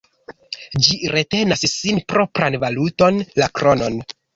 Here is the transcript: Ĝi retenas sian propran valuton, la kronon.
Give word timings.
Ĝi 0.87 0.97
retenas 1.17 1.67
sian 1.75 2.03
propran 2.15 2.61
valuton, 2.67 3.25
la 3.43 3.57
kronon. 3.61 4.07